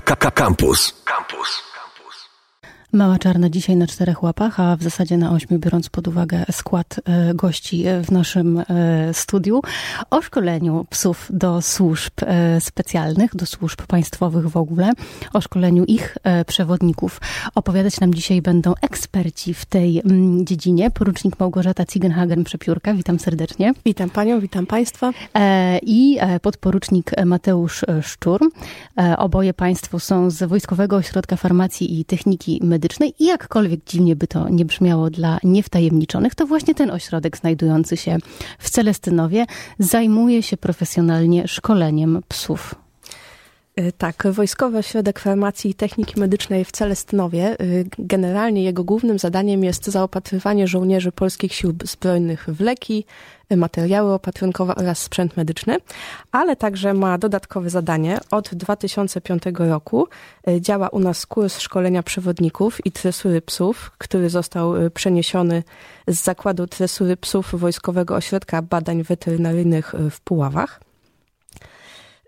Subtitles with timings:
[0.00, 0.92] Campus.
[1.04, 1.62] Campus.
[2.92, 7.00] Mała Czarna dzisiaj na czterech łapach, a w zasadzie na ośmiu, biorąc pod uwagę skład
[7.04, 8.64] e, gości e, w naszym e,
[9.14, 9.60] studiu,
[10.10, 12.12] o szkoleniu psów do służb
[12.60, 14.92] specjalnych, do służb państwowych w ogóle,
[15.32, 16.16] o szkoleniu ich
[16.46, 17.20] przewodników.
[17.54, 20.90] Opowiadać nam dzisiaj będą eksperci w tej mm, dziedzinie.
[20.90, 23.72] Porucznik Małgorzata Cigenhagen-Przepiórka, witam serdecznie.
[23.84, 25.12] Witam panią, witam państwa.
[25.82, 28.40] I podporucznik Mateusz Szczur.
[29.18, 34.26] Oboje państwo są z Wojskowego Ośrodka Farmacji i Techniki Medycznej medycznej i jakkolwiek dziwnie by
[34.26, 38.16] to nie brzmiało dla niewtajemniczonych, to właśnie ten ośrodek znajdujący się
[38.58, 39.46] w Celestynowie
[39.78, 42.87] zajmuje się profesjonalnie szkoleniem psów.
[43.78, 47.60] Y, tak, Wojskowy Ośrodek Farmacji i Techniki Medycznej w Celestynowie.
[47.60, 53.04] Y, generalnie jego głównym zadaniem jest zaopatrywanie żołnierzy polskich sił zbrojnych w leki,
[53.56, 55.76] materiały opatrunkowe oraz sprzęt medyczny,
[56.32, 58.18] ale także ma dodatkowe zadanie.
[58.30, 60.08] Od 2005 roku
[60.60, 65.62] działa u nas kurs szkolenia przewodników i tresury psów, który został przeniesiony
[66.08, 70.87] z zakładu tresury psów Wojskowego Ośrodka Badań Weterynaryjnych w Puławach.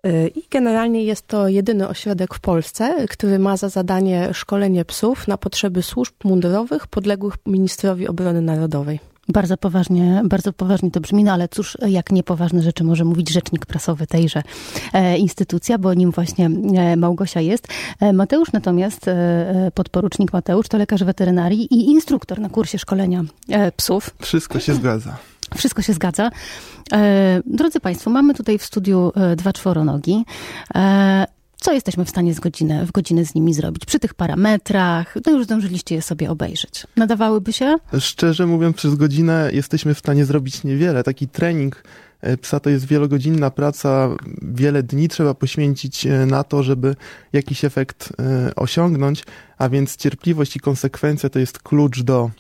[0.06, 5.28] Y, I generalnie jest to jedyny ośrodek w Polsce, który ma za zadanie szkolenie psów
[5.28, 9.00] na potrzeby służb mundurowych podległych ministrowi obrony narodowej.
[9.28, 13.66] Bardzo poważnie, bardzo poważnie to brzmi, no ale cóż, jak niepoważne rzeczy może mówić rzecznik
[13.66, 14.42] prasowy tejże
[14.92, 17.68] e, instytucja, bo nim właśnie e, Małgosia jest.
[18.00, 19.06] E, Mateusz natomiast,
[19.74, 24.10] podporucznik Mateusz, to lekarz weterynarii i instruktor na kursie szkolenia e, psów.
[24.20, 25.16] Wszystko się zgadza.
[25.56, 26.30] Wszystko się zgadza.
[26.92, 30.24] E, drodzy Państwo, mamy tutaj w studiu e, dwa czworonogi.
[30.74, 33.84] E, co jesteśmy w stanie z godzinę, w godzinę z nimi zrobić?
[33.84, 36.86] Przy tych parametrach, no już zdążyliście je sobie obejrzeć.
[36.96, 37.76] Nadawałyby się?
[37.98, 41.02] Szczerze mówiąc, przez godzinę jesteśmy w stanie zrobić niewiele.
[41.02, 41.84] Taki trening
[42.40, 44.08] psa to jest wielogodzinna praca,
[44.42, 46.96] wiele dni trzeba poświęcić na to, żeby
[47.32, 48.12] jakiś efekt
[48.56, 49.24] osiągnąć,
[49.58, 52.30] a więc cierpliwość i konsekwencja to jest klucz do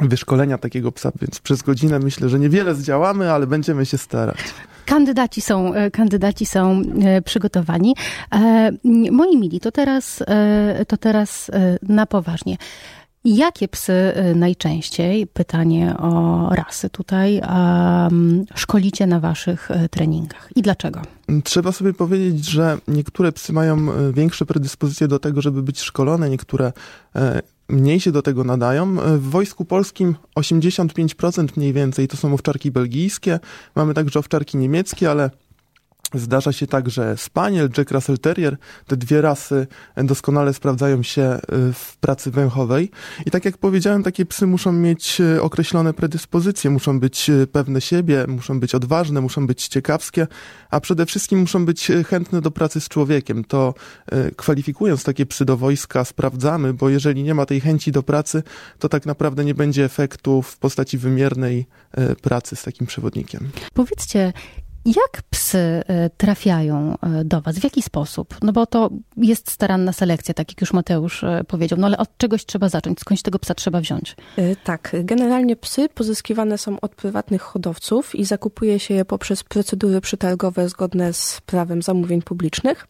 [0.00, 4.36] wyszkolenia takiego psa, więc przez godzinę myślę, że niewiele zdziałamy, ale będziemy się starać.
[4.90, 7.94] Kandydaci są, e, kandydaci są e, przygotowani.
[8.34, 8.70] E,
[9.12, 10.22] moi mili, to teraz,
[10.88, 11.50] to teraz
[11.82, 12.56] na poważnie.
[13.24, 13.92] Jakie psy
[14.34, 21.02] najczęściej, pytanie o rasy tutaj, um, szkolicie na waszych treningach i dlaczego?
[21.44, 23.76] Trzeba sobie powiedzieć, że niektóre psy mają
[24.12, 26.72] większe predyspozycje do tego, żeby być szkolone, niektóre
[27.70, 28.96] mniej się do tego nadają.
[28.96, 33.40] W Wojsku Polskim 85% mniej więcej to są owczarki belgijskie.
[33.74, 35.30] Mamy także owczarki niemieckie, ale
[36.14, 38.56] Zdarza się tak, że Spaniel, Jack Russell Terrier,
[38.86, 39.66] te dwie rasy
[39.96, 42.90] doskonale sprawdzają się y, w pracy węchowej.
[43.26, 47.80] I tak jak powiedziałem, takie psy muszą mieć y, określone predyspozycje, muszą być y, pewne
[47.80, 50.26] siebie, muszą być odważne, muszą być ciekawskie,
[50.70, 53.44] a przede wszystkim muszą być chętne do pracy z człowiekiem.
[53.44, 53.74] To
[54.36, 58.42] kwalifikując takie psy do wojska sprawdzamy, bo jeżeli nie ma tej chęci do pracy,
[58.78, 61.66] to tak naprawdę nie będzie efektu w postaci wymiernej
[62.22, 63.50] pracy z takim przewodnikiem.
[63.74, 64.32] Powiedzcie,
[64.84, 67.58] jak psy e, trafiają e, do Was?
[67.58, 68.36] W jaki sposób?
[68.42, 72.18] No bo to jest staranna selekcja, tak jak już Mateusz e, powiedział, no ale od
[72.18, 74.16] czegoś trzeba zacząć, skądś tego psa trzeba wziąć?
[74.64, 80.68] Tak, generalnie psy pozyskiwane są od prywatnych hodowców i zakupuje się je poprzez procedury przetargowe
[80.68, 82.86] zgodne z prawem zamówień publicznych.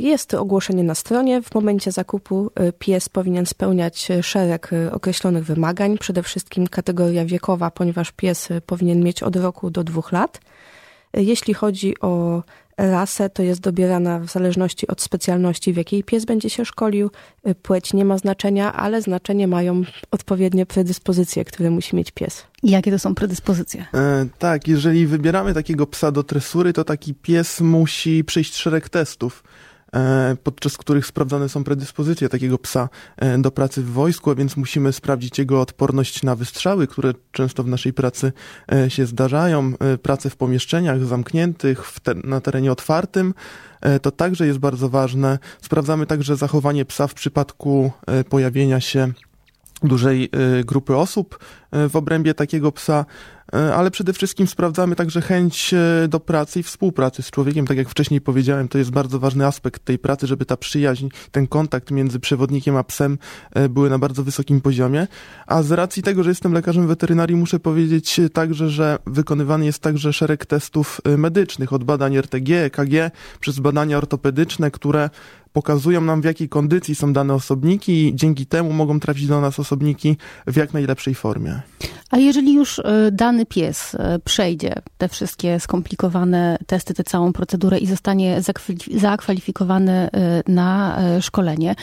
[0.00, 1.42] Jest ogłoszenie na stronie.
[1.42, 8.48] W momencie zakupu pies powinien spełniać szereg określonych wymagań, przede wszystkim kategoria wiekowa, ponieważ pies
[8.66, 10.40] powinien mieć od roku do dwóch lat.
[11.14, 12.42] Jeśli chodzi o
[12.78, 17.10] rasę, to jest dobierana w zależności od specjalności, w jakiej pies będzie się szkolił.
[17.62, 22.44] Płeć nie ma znaczenia, ale znaczenie mają odpowiednie predyspozycje, które musi mieć pies.
[22.62, 23.86] I jakie to są predyspozycje?
[23.94, 29.42] E, tak, jeżeli wybieramy takiego psa do tresury, to taki pies musi przejść szereg testów.
[29.96, 34.56] E, podczas których sprawdzane są predyspozycje takiego psa e, do pracy w wojsku, a więc
[34.56, 38.32] musimy sprawdzić jego odporność na wystrzały, które często w naszej pracy
[38.72, 43.34] e, się zdarzają, pracę w pomieszczeniach zamkniętych, te, na terenie otwartym.
[44.02, 45.38] To także jest bardzo ważne.
[45.62, 47.92] Sprawdzamy także zachowanie psa w przypadku
[48.28, 49.12] pojawienia się
[49.82, 50.30] dużej
[50.64, 51.38] grupy osób
[51.72, 53.04] w obrębie takiego psa.
[53.54, 57.66] E, ale przede wszystkim sprawdzamy także chęć e, do pracy i współpracy z człowiekiem.
[57.66, 61.46] Tak jak wcześniej powiedziałem, to jest bardzo ważny aspekt tej pracy, żeby ta przyjaźń, ten
[61.46, 63.18] kontakt między przewodnikiem a psem
[63.54, 65.06] e, były na bardzo wysokim poziomie.
[65.46, 70.12] A z racji tego, że jestem lekarzem weterynarii, muszę powiedzieć także, że wykonywany jest także
[70.12, 73.10] szereg testów medycznych, od badań RTG, EKG,
[73.40, 75.10] przez badania ortopedyczne, które
[75.56, 79.60] pokazują nam w jakiej kondycji są dane osobniki i dzięki temu mogą trafić do nas
[79.60, 80.16] osobniki
[80.46, 81.60] w jak najlepszej formie.
[82.10, 87.78] A jeżeli już e, dany pies e, przejdzie te wszystkie skomplikowane testy, tę całą procedurę
[87.78, 88.40] i zostanie
[88.96, 91.74] zakwalifikowany e, na szkolenie,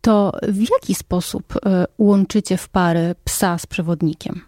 [0.00, 1.54] to w jaki sposób
[1.98, 4.40] łączycie w pary psa z przewodnikiem?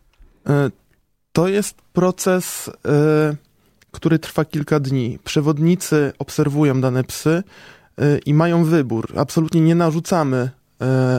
[1.32, 2.70] To jest proces,
[3.90, 5.18] który trwa kilka dni.
[5.24, 7.42] Przewodnicy obserwują dane psy
[8.26, 9.12] i mają wybór.
[9.16, 10.50] Absolutnie nie narzucamy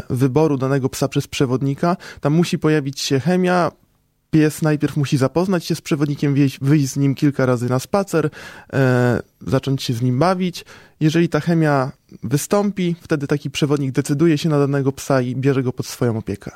[0.10, 1.98] wyboru danego psa przez przewodnika.
[2.22, 3.72] Tam musi pojawić się chemia,
[4.36, 8.30] pies najpierw musi zapoznać się z przewodnikiem, wyjść, wyjść z nim kilka razy na spacer,
[8.74, 10.66] e, zacząć się z nim bawić.
[11.00, 11.92] Jeżeli ta chemia
[12.24, 16.51] wystąpi, wtedy taki przewodnik decyduje się na danego psa i bierze go pod swoją opiekę.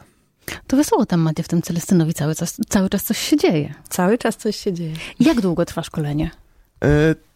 [0.68, 3.74] To wesoło tam, Macie, w tym Celestynowi cały czas, cały czas coś się dzieje.
[3.89, 4.94] Cały czas coś się dzieje.
[5.19, 6.31] Jak długo trwa szkolenie?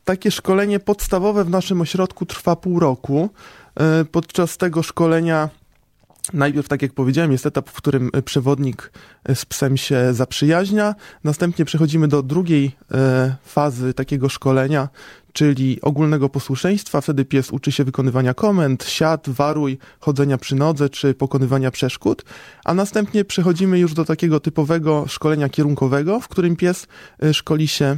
[0.04, 3.30] Takie szkolenie podstawowe w naszym ośrodku trwa pół roku.
[3.76, 5.50] E, podczas tego szkolenia
[6.34, 8.92] Najpierw, tak jak powiedziałem, jest etap, w którym e, przewodnik
[9.24, 10.96] e, z psem się zaprzyjaźnia.
[11.24, 12.72] Następnie przechodzimy do drugiej
[13.46, 14.90] fazy takiego szkolenia,
[15.34, 17.02] czyli ogólnego posłuszeństwa.
[17.02, 22.26] Wtedy pies uczy się wykonywania komend, siad, waruj, chodzenia przy nodze czy pokonywania przeszkód.
[22.66, 26.88] A następnie przechodzimy już do takiego typowego szkolenia kierunkowego, w którym pies
[27.34, 27.98] szkoli się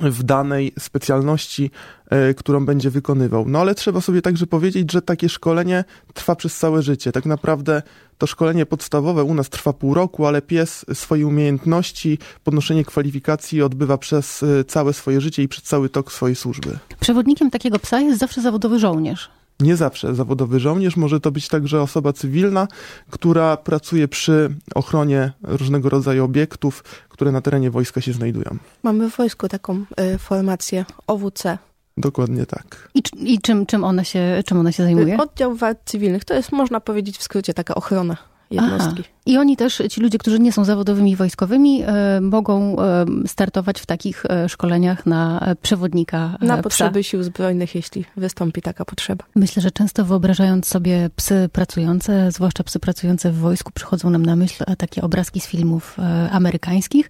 [0.00, 1.70] w danej specjalności,
[2.10, 3.44] e, którą będzie wykonywał.
[3.48, 5.84] No ale trzeba sobie także powiedzieć, że takie szkolenie
[6.14, 7.12] trwa przez całe życie.
[7.12, 7.82] Tak naprawdę
[8.18, 13.98] to szkolenie podstawowe u nas trwa pół roku, ale pies swoje umiejętności, podnoszenie kwalifikacji odbywa
[13.98, 16.78] przez e, całe swoje życie i przez cały tok swojej służby.
[17.00, 19.30] Przewodnikiem takiego psa jest zawsze zawodowy żołnierz.
[19.60, 22.68] Nie zawsze zawodowy żołnierz, może to być także osoba cywilna,
[23.10, 28.56] która pracuje przy ochronie różnego rodzaju obiektów, które na terenie wojska się znajdują.
[28.82, 29.84] Mamy w wojsku taką
[30.14, 31.58] y, formację OWC.
[31.96, 32.88] Dokładnie tak.
[32.94, 33.02] I,
[33.34, 35.18] i czym, czym, ona się, czym ona się zajmuje?
[35.18, 36.24] Oddział Wart Cywilnych.
[36.24, 38.16] To jest, można powiedzieć w skrócie, taka ochrona
[38.50, 39.02] jednostki.
[39.04, 39.18] Aha.
[39.28, 43.86] I oni też, ci ludzie, którzy nie są zawodowymi wojskowymi, e, mogą e, startować w
[43.86, 46.62] takich e, szkoleniach na przewodnika Na psa.
[46.62, 49.24] potrzeby sił zbrojnych, jeśli wystąpi taka potrzeba.
[49.34, 54.36] Myślę, że często wyobrażając sobie psy pracujące, zwłaszcza psy pracujące w wojsku, przychodzą nam na
[54.36, 55.96] myśl takie obrazki z filmów
[56.30, 57.08] amerykańskich,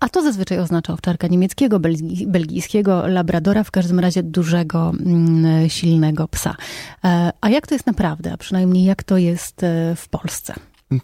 [0.00, 1.80] a to zazwyczaj oznacza owczarka niemieckiego,
[2.26, 6.56] belgijskiego, labradora, w każdym razie dużego, mm, silnego psa.
[7.40, 9.60] A jak to jest naprawdę, a przynajmniej jak to jest
[9.96, 10.54] w Polsce?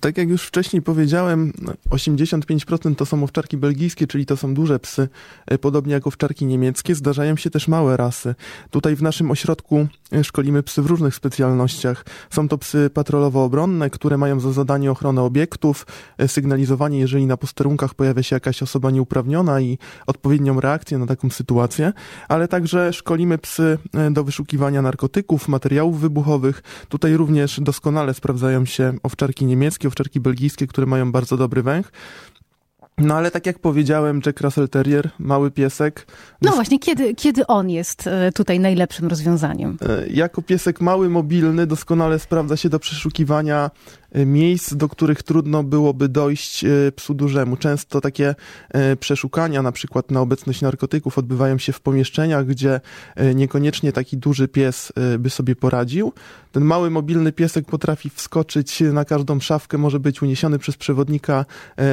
[0.00, 1.52] Tak jak już wcześniej powiedziałem,
[1.90, 5.08] 85% to są owczarki belgijskie, czyli to są duże psy,
[5.46, 6.94] e, podobnie jak owczarki niemieckie.
[6.94, 8.34] Zdarzają się też małe rasy.
[8.70, 12.04] Tutaj w naszym ośrodku e, szkolimy psy w różnych specjalnościach.
[12.30, 15.86] Są to psy patrolowo-obronne, które mają za zadanie ochronę obiektów,
[16.18, 21.30] e, sygnalizowanie, jeżeli na posterunkach pojawia się jakaś osoba nieuprawniona i odpowiednią reakcję na taką
[21.30, 21.92] sytuację,
[22.28, 23.78] ale także szkolimy psy
[24.10, 26.62] do wyszukiwania narkotyków, materiałów wybuchowych.
[26.88, 31.92] Tutaj również doskonale sprawdzają się owczarki niemieckie, niemieckie, owczarki belgijskie, które mają bardzo dobry węch.
[32.98, 36.06] No ale tak jak powiedziałem, Jack Russell Terrier, mały piesek.
[36.42, 39.76] No właśnie, kiedy, kiedy on jest e, tutaj najlepszym rozwiązaniem?
[39.88, 43.70] E, jako piesek mały, mobilny, doskonale sprawdza się do przeszukiwania
[44.26, 47.56] miejsc, do których trudno byłoby dojść e, psu dużemu.
[47.56, 48.34] Często takie
[48.70, 52.80] e, przeszukania, na przykład na obecność narkotyków, odbywają się w pomieszczeniach, gdzie
[53.34, 56.12] niekoniecznie taki duży pies by sobie poradził.
[56.52, 61.44] Ten mały, mobilny piesek potrafi wskoczyć na każdą szafkę, może być uniesiony przez przewodnika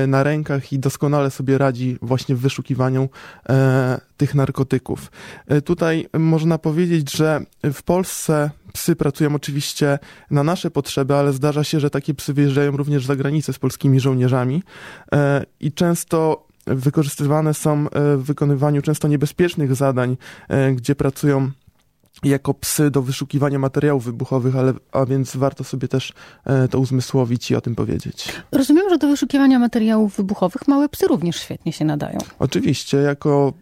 [0.07, 3.09] na rękach i doskonale sobie radzi właśnie w wyszukiwaniu
[4.17, 5.11] tych narkotyków.
[5.65, 7.41] Tutaj można powiedzieć, że
[7.73, 9.99] w Polsce psy pracują oczywiście
[10.31, 13.99] na nasze potrzeby, ale zdarza się, że takie psy wyjeżdżają również za granicę z polskimi
[13.99, 14.63] żołnierzami
[15.13, 20.17] e, i często wykorzystywane są e, w wykonywaniu często niebezpiecznych zadań,
[20.49, 21.51] e, gdzie pracują
[22.23, 26.13] jako psy do wyszukiwania materiałów wybuchowych, ale, a więc warto sobie też
[26.71, 28.27] to uzmysłowić i o tym powiedzieć.
[28.51, 32.17] Rozumiem, że do wyszukiwania materiałów wybuchowych małe psy również świetnie się nadają.
[32.39, 33.53] Oczywiście, jako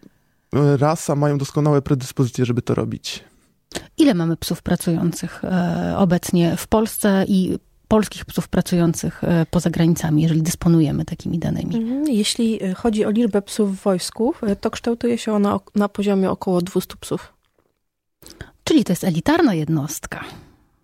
[0.78, 3.24] rasa mają doskonałe predyspozycje, żeby to robić.
[3.98, 5.42] Ile mamy psów pracujących
[5.96, 7.58] obecnie w Polsce i
[7.92, 11.76] polskich psów pracujących e, poza granicami, jeżeli dysponujemy takimi danymi?
[11.76, 12.04] Mhm.
[12.08, 16.60] Jeśli e, chodzi o liczbę psów w wojsku, to kształtuje się ona na poziomie około
[16.62, 17.32] 200 psów.
[18.64, 20.24] Czyli to jest elitarna jednostka.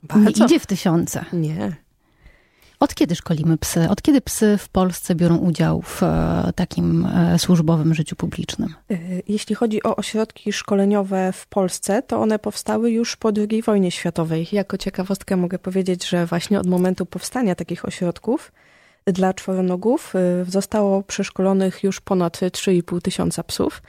[0.02, 0.40] Bardzo.
[0.40, 1.24] Nie idzie w tysiące.
[1.32, 1.76] Nie.
[2.80, 3.88] Od kiedy szkolimy psy?
[3.90, 8.74] Od kiedy psy w Polsce biorą udział w e, takim e, służbowym życiu publicznym?
[8.90, 13.90] E, jeśli chodzi o ośrodki szkoleniowe w Polsce, to one powstały już po II wojnie
[13.90, 14.46] światowej.
[14.52, 18.52] Jako ciekawostkę mogę powiedzieć, że właśnie od momentu powstania takich ośrodków
[19.06, 20.14] dla czworonogów
[20.48, 23.82] zostało przeszkolonych już ponad 3,5 tysiąca psów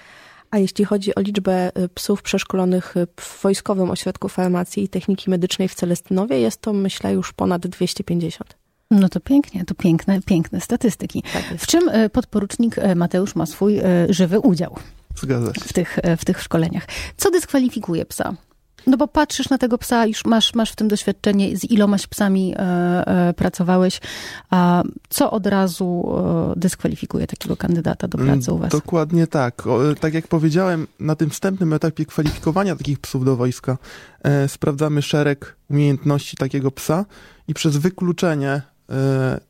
[0.51, 5.75] A jeśli chodzi o liczbę psów przeszkolonych w Wojskowym Ośrodku Farmacji i Techniki Medycznej w
[5.75, 8.58] Celestynowie, jest to myślę już ponad 250.
[8.91, 11.23] No to pięknie, to piękne, piękne statystyki.
[11.33, 14.75] Tak w czym podporucznik Mateusz ma swój żywy udział?
[15.15, 15.61] Zgadza się.
[15.61, 16.85] W tych, w tych szkoleniach.
[17.17, 18.33] Co dyskwalifikuje psa?
[18.87, 22.53] No bo patrzysz na tego psa, już masz, masz w tym doświadczenie, z ilomaś psami
[22.57, 22.59] e,
[23.07, 24.01] e, pracowałeś,
[24.49, 26.15] a co od razu
[26.55, 28.71] e, dyskwalifikuje takiego kandydata do pracy u was?
[28.71, 29.67] Dokładnie tak.
[29.67, 33.77] O, tak jak powiedziałem, na tym wstępnym etapie kwalifikowania takich psów do wojska
[34.23, 37.05] e, sprawdzamy szereg umiejętności takiego psa
[37.47, 38.61] i przez wykluczenie e,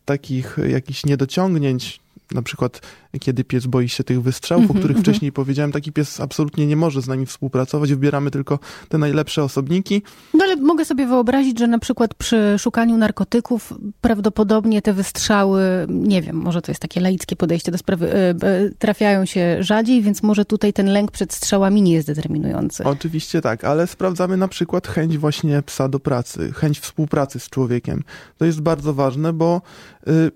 [0.05, 1.99] takich jakichś niedociągnięć,
[2.31, 2.81] na przykład
[3.19, 5.09] kiedy pies boi się tych wystrzałów, mm -hmm, o których mm -hmm.
[5.09, 8.59] wcześniej powiedziałem, taki pies absolutnie nie może z nami współpracować, wybieramy tylko
[8.89, 10.01] te najlepsze osobniki.
[10.33, 16.21] No ale mogę sobie wyobrazić, że na przykład przy szukaniu narkotyków prawdopodobnie te wystrzały, nie
[16.21, 18.35] wiem, może to jest takie laickie podejście do sprawy, e,
[18.79, 22.83] trafiają się rzadziej, więc może tutaj ten lęk przed strzałami nie jest determinujący.
[22.83, 28.03] Oczywiście tak, ale sprawdzamy na przykład chęć właśnie psa do pracy, chęć współpracy z człowiekiem.
[28.37, 29.61] To jest bardzo ważne, bo
[30.07, 30.31] y,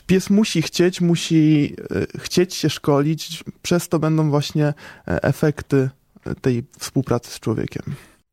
[0.00, 1.74] pies musi chcieć, musi
[2.16, 4.74] e, chcieć się szkolić, przez to będą właśnie e,
[5.22, 5.90] efekty
[6.40, 7.82] tej współpracy z człowiekiem.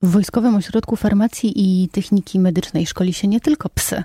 [0.04, 4.04] W Wojskowym Ośrodku Farmacji i Techniki Medycznej szkoli się nie tylko psy,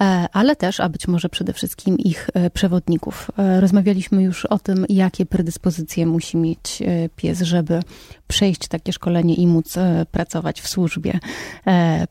[0.00, 3.30] e, ale też, a być może przede wszystkim ich e, przewodników.
[3.38, 6.82] E, rozmawialiśmy już o tym, jakie predyspozycje musi mieć
[7.16, 7.82] pies, żeby
[8.26, 9.74] przejść takie szkolenie i móc
[10.10, 11.18] pracować w służbie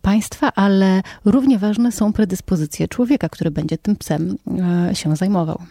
[0.02, 4.38] państwa, ale równie ważne są predyspozycje człowieka, który będzie tym psem
[4.94, 5.62] się zajmował.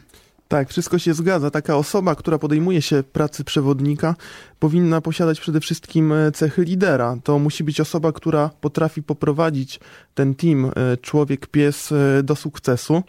[0.48, 1.50] Tak, wszystko się zgadza.
[1.50, 4.14] Taka osoba, która podejmuje się pracy przewodnika,
[4.58, 7.16] powinna posiadać przede wszystkim e, cechy lidera.
[7.24, 9.80] To musi być osoba, która potrafi poprowadzić
[10.14, 13.02] ten team, e, człowiek, pies e, do sukcesu.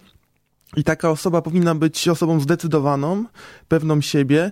[0.77, 3.25] I taka osoba powinna być osobą zdecydowaną,
[3.67, 4.51] pewną siebie,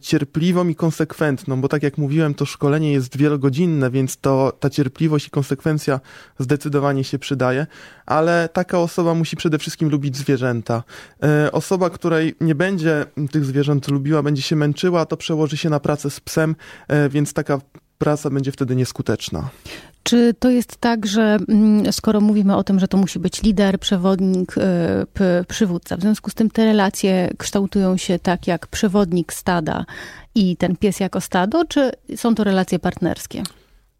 [0.00, 5.26] cierpliwą i konsekwentną, bo tak jak mówiłem, to szkolenie jest wielogodzinne, więc to ta cierpliwość
[5.26, 6.00] i konsekwencja
[6.38, 7.66] zdecydowanie się przydaje,
[8.06, 10.82] ale taka osoba musi przede wszystkim lubić zwierzęta.
[11.22, 15.80] E, osoba, której nie będzie tych zwierząt lubiła, będzie się męczyła, to przełoży się na
[15.80, 16.56] pracę z psem,
[16.88, 17.60] e, więc taka
[17.98, 19.48] praca będzie wtedy nieskuteczna.
[20.08, 23.80] Czy to jest tak, że mm, skoro mówimy o tym, że to musi być lider,
[23.80, 29.84] przewodnik, y, przywódca, w związku z tym te relacje kształtują się tak jak przewodnik stada
[30.34, 33.42] i ten pies jako stado, czy są to relacje partnerskie?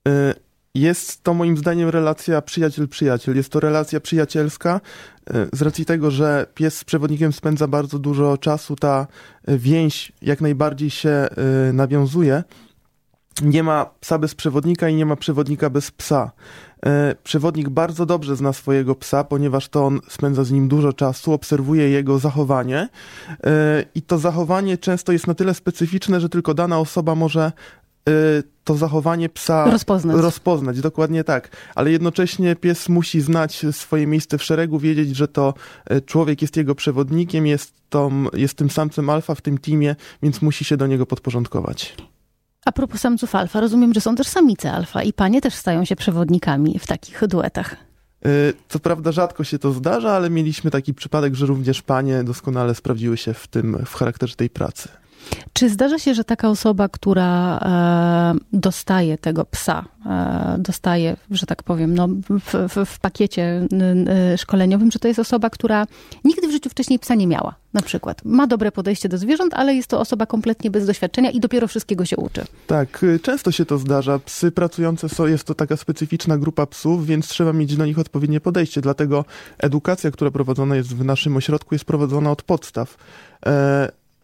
[0.09, 0.35] Y,
[0.75, 3.37] jest to moim zdaniem relacja przyjaciel-przyjaciel.
[3.37, 4.81] Jest to relacja przyjacielska
[5.31, 9.07] y, z racji tego, że pies z przewodnikiem spędza bardzo dużo czasu, ta
[9.49, 11.29] więź jak najbardziej się
[11.73, 12.43] nawiązuje
[13.43, 16.33] nie ma psa bez przewodnika i nie ma przewodnika bez psa.
[16.87, 21.33] E, przewodnik bardzo dobrze zna swojego psa, ponieważ to on spędza z nim dużo czasu,
[21.33, 22.89] obserwuje jego zachowanie
[23.45, 27.53] e, i to zachowanie często jest na tyle specyficzne, że tylko dana osoba może
[28.09, 28.13] e,
[28.65, 30.17] to zachowanie psa rozpoznać.
[30.17, 30.81] rozpoznać.
[30.81, 31.57] Dokładnie tak.
[31.75, 35.55] Ale jednocześnie pies musi znać swoje miejsce w szeregu, wiedzieć, że to
[36.07, 40.65] człowiek jest jego przewodnikiem, jest, tą, jest tym samcem alfa w tym teamie, więc musi
[40.65, 41.97] się do niego podporządkować.
[42.69, 45.97] A propos samców alfa, rozumiem, że są też samice alfa i panie też stają się
[45.97, 47.77] przewodnikami w takich duetach.
[48.27, 52.75] Y, co prawda rzadko się to zdarza, ale mieliśmy taki przypadek, że również panie doskonale
[52.75, 54.89] sprawdziły się w tym, w charakterze tej pracy.
[55.53, 61.63] Czy zdarza się, że taka osoba, która e, dostaje tego psa, e, dostaje, że tak
[61.63, 63.67] powiem, no, w, w, w pakiecie
[64.33, 65.87] e, szkoleniowym, że to jest osoba, która
[66.25, 68.25] nigdy w życiu wcześniej psa nie miała, na przykład.
[68.25, 72.05] Ma dobre podejście do zwierząt, ale jest to osoba kompletnie bez doświadczenia i dopiero wszystkiego
[72.05, 72.45] się uczy.
[72.67, 74.19] Tak, y, często się to zdarza.
[74.19, 78.41] Psy pracujące są, jest to taka specyficzna grupa psów, więc trzeba mieć do nich odpowiednie
[78.41, 78.81] podejście.
[78.81, 79.25] Dlatego
[79.59, 82.97] edukacja, która prowadzona jest w naszym ośrodku, jest prowadzona od podstaw.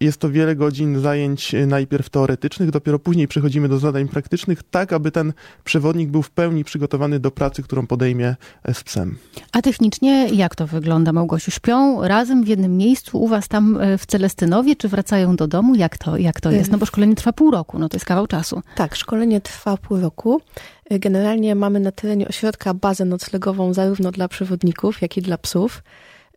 [0.01, 4.93] Jest to wiele godzin zajęć e, najpierw teoretycznych, dopiero później przechodzimy do zadań praktycznych, tak
[4.93, 5.33] aby ten
[5.65, 9.19] przewodnik był w pełni przygotowany do pracy, którą podejmie e, z psem.
[9.53, 11.51] A technicznie jak to wygląda, Małgosiu?
[11.51, 15.75] Śpią razem w jednym miejscu u was tam e, w Celestynowie, czy wracają do domu?
[15.75, 16.71] Jak to, jak to jest?
[16.71, 18.63] No bo szkolenie trwa pół roku, no to jest kawał czasu.
[18.77, 20.41] Tak, szkolenie trwa pół roku.
[20.91, 25.83] Generalnie mamy na terenie ośrodka bazę noclegową zarówno dla przewodników, jak i dla psów.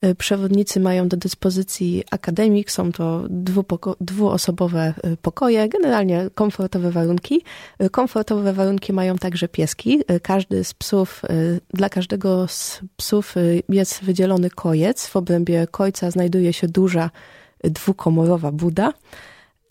[0.05, 3.23] Y, przewodnicy mają do dyspozycji akademik, są to
[4.01, 7.41] dwuosobowe y, pokoje, generalnie komfortowe warunki.
[7.83, 9.99] Y, komfortowe warunki mają także pieski.
[10.21, 11.21] Każdy z psów,
[11.73, 13.35] dla każdego z psów
[13.69, 15.07] jest wydzielony kojec.
[15.07, 17.09] W obrębie kojca znajduje się duża
[17.63, 18.93] dwukomorowa buda.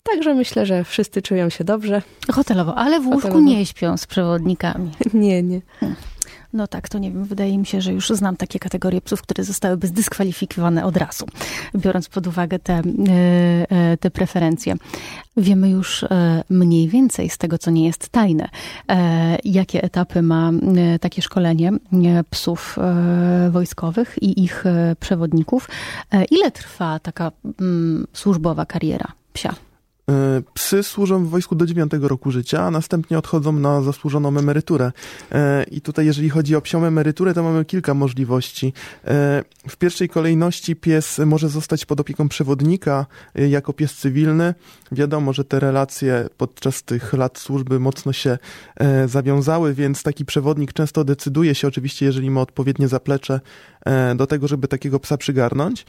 [0.03, 2.01] Także myślę, że wszyscy czują się dobrze.
[2.31, 3.49] Hotelowo, ale w łóżku Hotelowo.
[3.49, 4.91] nie śpią z przewodnikami.
[5.13, 5.61] Nie, nie.
[5.79, 5.97] Hmm.
[6.53, 9.43] No tak, to nie wiem, wydaje mi się, że już znam takie kategorie psów, które
[9.43, 11.25] zostałyby zdyskwalifikowane od razu,
[11.75, 12.81] biorąc pod uwagę te,
[13.99, 14.75] te preferencje.
[15.37, 16.05] Wiemy już
[16.49, 18.49] mniej więcej z tego, co nie jest tajne,
[19.43, 20.51] jakie etapy ma
[21.01, 21.71] takie szkolenie
[22.29, 22.77] psów
[23.49, 24.63] wojskowych i ich
[24.99, 25.69] przewodników.
[26.31, 29.55] Ile trwa taka mm, służbowa kariera psia?
[30.11, 34.91] E, psy służą w wojsku do 9 roku życia, a następnie odchodzą na zasłużoną emeryturę.
[35.31, 38.73] E, I tutaj, jeżeli chodzi o psią emeryturę, to mamy kilka możliwości.
[39.05, 44.53] E, w pierwszej kolejności pies może zostać pod opieką przewodnika jako pies cywilny.
[44.91, 48.37] Wiadomo, że te relacje podczas tych lat służby mocno się
[49.05, 53.39] zawiązały, więc taki przewodnik często decyduje się, oczywiście, jeżeli ma odpowiednie zaplecze,
[54.15, 55.85] do tego, żeby takiego psa przygarnąć.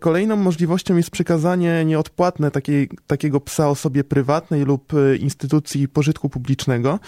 [0.00, 6.28] Kolejną możliwością jest przekazanie nieodpłatne takiej, takiego psa psa osobie prywatnej lub e, instytucji pożytku
[6.28, 6.98] publicznego.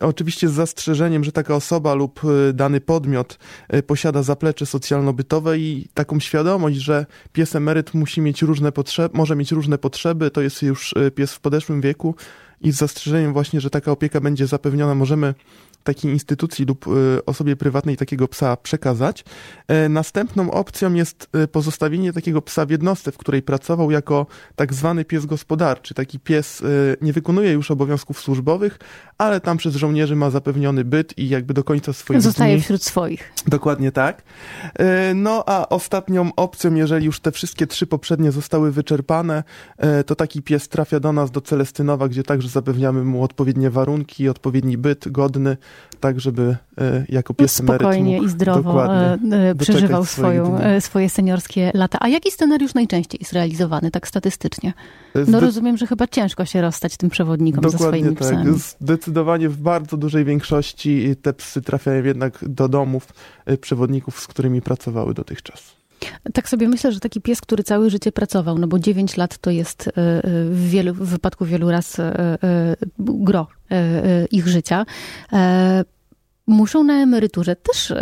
[0.00, 3.38] Oczywiście z zastrzeżeniem, że taka osoba lub e, dany podmiot
[3.68, 9.36] e, posiada zaplecze socjalno-bytowe i taką świadomość, że pies emeryt musi mieć różne potrzeby, może
[9.36, 12.14] mieć różne potrzeby, to jest już pies w podeszłym wieku
[12.60, 15.34] i z zastrzeżeniem właśnie, że taka opieka będzie zapewniona, możemy
[15.84, 19.24] takiej instytucji lub y, osobie prywatnej takiego psa przekazać.
[19.68, 24.74] E, następną opcją jest y, pozostawienie takiego psa w jednostce, w której pracował jako tak
[24.74, 25.94] zwany pies gospodarczy.
[25.94, 28.78] Taki pies y, nie wykonuje już obowiązków służbowych,
[29.18, 32.62] ale tam przez żołnierzy ma zapewniony byt i jakby do końca swoich Zostaje dni...
[32.62, 33.32] wśród swoich.
[33.46, 34.22] Dokładnie tak.
[34.78, 39.44] E, no a ostatnią opcją, jeżeli już te wszystkie trzy poprzednie zostały wyczerpane,
[39.78, 44.28] e, to taki pies trafia do nas, do Celestynowa, gdzie także zapewniamy mu odpowiednie warunki,
[44.28, 45.56] odpowiedni byt godny,
[46.00, 48.86] tak żeby e, jako pies Spokojnie mógł i zdrowo
[49.58, 51.98] przeżywał swoją, swoje seniorskie lata.
[52.00, 54.72] A jaki scenariusz najczęściej jest realizowany, tak statystycznie?
[55.26, 58.28] No rozumiem, że chyba ciężko się rozstać tym przewodnikom Dokładnie ze swoimi tak.
[58.28, 58.58] psami.
[58.80, 63.08] Zdecydowanie w bardzo dużej większości te psy trafiają jednak do domów
[63.60, 65.79] przewodników, z którymi pracowały dotychczas.
[66.34, 69.50] Tak sobie myślę, że taki pies, który całe życie pracował, no bo 9 lat to
[69.50, 72.36] jest e, e, w, wielu, w wypadku wielu raz e,
[72.98, 73.46] gro
[74.30, 74.86] ich życia
[76.46, 77.92] muszą na emeryturze też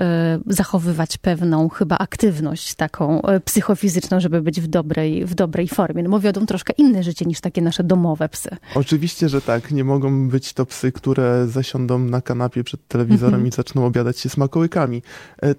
[0.47, 6.03] zachowywać pewną chyba aktywność taką psychofizyczną, żeby być w dobrej, w dobrej formie.
[6.03, 8.51] No bo wiodą troszkę inne życie niż takie nasze domowe psy.
[8.75, 9.71] Oczywiście, że tak.
[9.71, 13.49] Nie mogą być to psy, które zasiądą na kanapie przed telewizorem mhm.
[13.49, 15.03] i zaczną obiadać się smakołykami.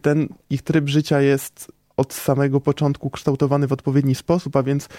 [0.01, 4.89] Ten ich tryb życia jest od samego początku kształtowany w odpowiedni sposób, a więc y,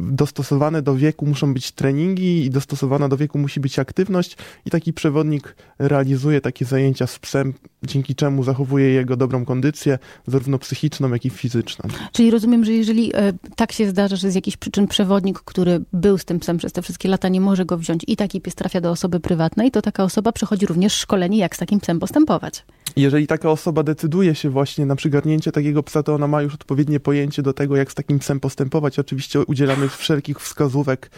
[0.00, 4.92] dostosowane do wieku muszą być treningi i dostosowana do wieku musi być aktywność i taki
[4.92, 11.24] przewodnik realizuje takie zajęcia z psem, dzięki czemu zachowuje jego dobrą kondycję, zarówno psychiczną, jak
[11.24, 11.88] i fizyczną.
[12.12, 16.18] Czyli rozumiem, że jeżeli e, tak się zdarza, że z jakichś przyczyn przewodnik, który był
[16.18, 18.80] z tym psem przez te wszystkie lata, nie może go wziąć i taki pies trafia
[18.80, 22.64] do osoby prywatnej, to taka osoba przechodzi również szkolenie, jak z takim psem postępować.
[22.96, 27.00] Jeżeli taka osoba decyduje się właśnie na przygarnięcie takiego psa, to ona ma już odpowiednie
[27.00, 28.98] pojęcie do tego, jak z takim psem postępować.
[28.98, 31.10] Oczywiście udzielamy wszelkich wskazówek,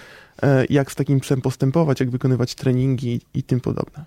[0.42, 4.04] e, jak z takim psem postępować, jak wykonywać treningi i tym podobne.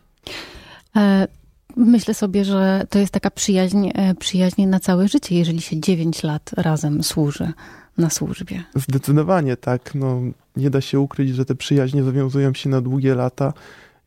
[0.96, 1.28] E,
[1.76, 6.24] myślę sobie, że to jest taka przyjaźń, e, przyjaźń na całe życie, jeżeli się 9
[6.24, 7.54] lat razem służy
[7.98, 8.64] na służbie.
[8.76, 9.96] Zdecydowanie tak.
[9.96, 10.22] No,
[10.56, 13.54] nie da się ukryć, że te przyjaźnie zawiązują się na długie lata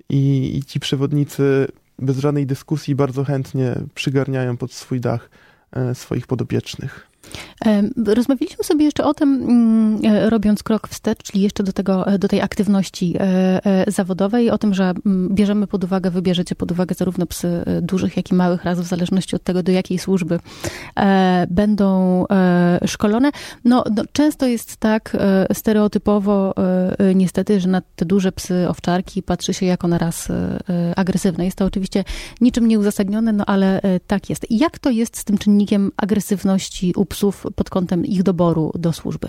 [0.09, 5.31] i, i ci przewodnicy bez żadnej dyskusji bardzo chętnie przygarniają pod swój dach
[5.73, 7.14] e, swoich podopiecznych.
[8.07, 12.19] Rozmawialiśmy sobie jeszcze o tym, mm, e, robiąc krok wstecz, czyli jeszcze do, tego, e,
[12.19, 16.95] do tej aktywności e, zawodowej, o tym, że mm, bierzemy pod uwagę, wybierzecie pod uwagę
[16.95, 20.39] zarówno psy dużych, jak i małych raz, w zależności od tego, do jakiej służby
[21.49, 22.25] będą
[22.87, 23.31] szkolone.
[23.65, 25.17] No, no często jest tak
[25.53, 26.55] stereotypowo
[27.15, 30.29] niestety, że na te duże psy owczarki patrzy się jako na raz
[30.97, 31.45] agresywne.
[31.45, 32.05] Jest to oczywiście
[32.41, 34.47] niczym nieuzasadnione, no ale tak jest.
[34.51, 39.29] Jak to jest z tym czynnikiem agresywności u psów pod kątem ich doboru do służby.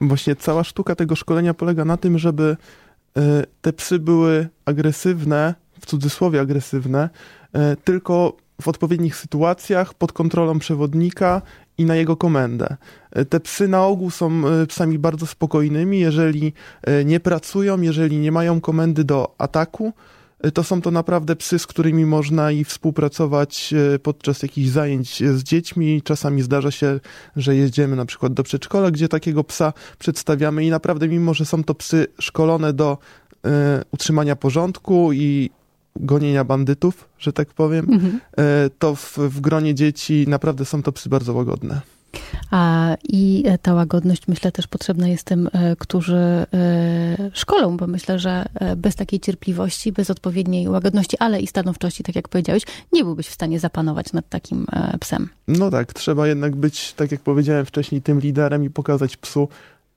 [0.00, 2.56] Właśnie cała sztuka tego szkolenia polega na tym, żeby
[3.16, 7.10] e, te psy były agresywne, w cudzysłowie agresywne,
[7.52, 11.42] e, tylko w odpowiednich sytuacjach, pod kontrolą przewodnika
[11.78, 12.76] i na jego komendę.
[13.12, 16.52] E, te psy na ogół są psami bardzo spokojnymi, jeżeli
[17.04, 19.92] nie pracują, jeżeli nie mają komendy do ataku,
[20.54, 25.42] to są to naprawdę psy, z którymi można i współpracować e, podczas jakichś zajęć z
[25.42, 26.02] dziećmi.
[26.02, 27.00] Czasami zdarza się,
[27.36, 31.64] że jedziemy na przykład do przedszkola, gdzie takiego psa przedstawiamy i naprawdę mimo, że są
[31.64, 32.98] to psy szkolone do
[33.44, 35.50] e, utrzymania porządku i
[35.96, 38.20] gonienia bandytów, że tak powiem, mhm.
[38.38, 41.95] e, to w, w gronie dzieci naprawdę są to psy bardzo łagodne.
[43.08, 46.46] I ta łagodność, myślę, też potrzebna jest tym, którzy
[47.32, 48.44] szkolą, bo myślę, że
[48.76, 53.34] bez takiej cierpliwości, bez odpowiedniej łagodności, ale i stanowczości, tak jak powiedziałeś, nie byłbyś w
[53.34, 54.66] stanie zapanować nad takim
[55.00, 55.28] psem.
[55.48, 59.48] No tak, trzeba jednak być, tak jak powiedziałem wcześniej, tym liderem i pokazać psu,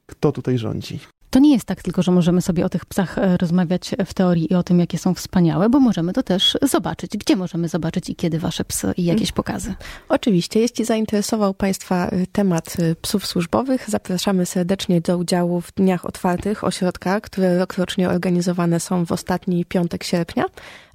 [0.05, 0.99] kto tutaj rządzi.
[1.30, 4.54] To nie jest tak tylko, że możemy sobie o tych psach e, rozmawiać w teorii
[4.54, 7.18] i o tym, jakie są wspaniałe, bo możemy to też zobaczyć.
[7.18, 9.74] Gdzie możemy zobaczyć i kiedy wasze psy i jakieś pokazy?
[10.10, 16.06] Oczywiście, jeśli zainteresował Państwa e, temat e, psów służbowych, zapraszamy serdecznie do udziału w Dniach
[16.06, 20.46] Otwartych ośrodka, które rokrocznie organizowane są w ostatni piątek sierpnia.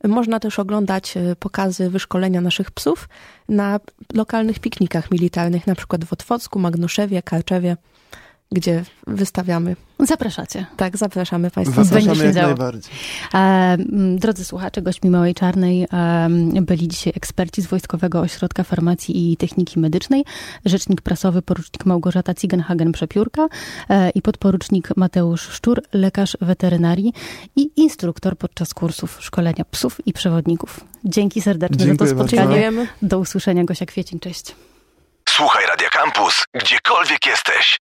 [0.05, 3.09] Można też oglądać pokazy wyszkolenia naszych psów
[3.49, 3.81] na
[4.15, 7.77] lokalnych piknikach militarnych, na przykład w Otwocku, Magnuszewie, Karczewie
[8.53, 9.77] gdzie wystawiamy.
[9.99, 10.67] Zapraszacie.
[10.77, 11.85] Tak, zapraszamy Państwa.
[11.85, 12.93] Zapraszamy jak najbardziej.
[13.35, 13.77] E,
[14.17, 16.29] drodzy słuchacze, gośćmi Małej Czarnej e,
[16.61, 20.25] byli dzisiaj eksperci z Wojskowego Ośrodka Farmacji i Techniki Medycznej,
[20.65, 23.47] rzecznik prasowy porucznik Małgorzata Cigenhagen-Przepiórka
[23.89, 27.13] e, i podporucznik Mateusz Szczur, lekarz weterynarii
[27.57, 30.81] i instruktor podczas kursów szkolenia psów i przewodników.
[31.05, 32.73] Dzięki serdeczne Dziękuję za to spotkanie.
[32.73, 32.93] Bardzo.
[33.03, 34.55] Do usłyszenia, Gosia Kwiecień, cześć.
[35.29, 37.84] Słuchaj Radio Campus, gdziekolwiek jesteś.